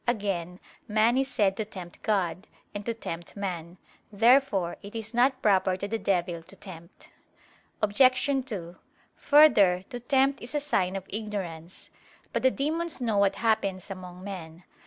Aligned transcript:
Again, 0.07 0.59
man 0.87 1.15
is 1.15 1.27
said 1.27 1.55
to 1.57 1.63
tempt 1.65 2.01
God, 2.01 2.47
and 2.73 2.83
to 2.87 2.93
tempt 2.95 3.35
man. 3.37 3.77
Therefore 4.11 4.77
it 4.81 4.95
is 4.95 5.13
not 5.13 5.43
proper 5.43 5.77
to 5.77 5.87
the 5.87 5.99
devil 5.99 6.41
to 6.41 6.55
tempt. 6.55 7.11
Obj. 7.83 8.25
2: 8.49 8.77
Further, 9.15 9.83
to 9.91 9.99
tempt 9.99 10.41
is 10.41 10.55
a 10.55 10.59
sign 10.59 10.95
of 10.95 11.05
ignorance. 11.07 11.91
But 12.33 12.41
the 12.41 12.49
demons 12.49 12.99
know 12.99 13.17
what 13.19 13.35
happens 13.35 13.91
among 13.91 14.23
men. 14.23 14.63